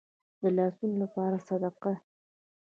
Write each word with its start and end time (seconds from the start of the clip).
د 0.41 0.43
لاسونو 0.57 0.95
لپاره 1.03 1.37
صدقه. 1.47 1.93